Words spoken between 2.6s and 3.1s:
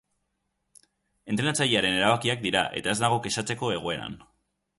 eta ez